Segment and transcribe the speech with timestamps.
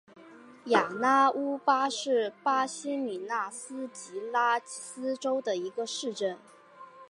[0.65, 6.39] 雅纳乌巴是巴西米纳斯吉拉斯州的一个市镇。